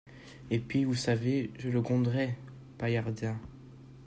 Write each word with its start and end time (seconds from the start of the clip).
Et 0.49 0.57
puis, 0.57 0.83
vous 0.83 0.95
savez, 0.95 1.51
je 1.59 1.69
le 1.69 1.79
gronderai, 1.79 2.33
Paillardin. 2.79 3.37